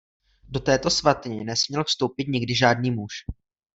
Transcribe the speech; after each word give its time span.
Do 0.49 0.59
této 0.59 0.89
svatyně 0.89 1.43
nesměl 1.43 1.83
vstoupit 1.83 2.27
nikdy 2.27 2.55
žádný 2.55 2.91
muž. 2.91 3.13